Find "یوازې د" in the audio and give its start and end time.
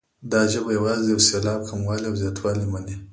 0.77-1.11